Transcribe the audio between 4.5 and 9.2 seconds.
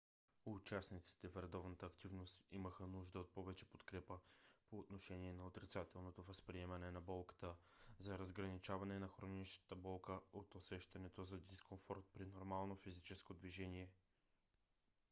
по отношение на отрицателното възприемане на болката за разграничаване на